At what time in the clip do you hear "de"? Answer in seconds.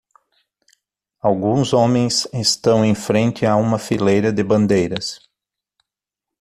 4.33-4.41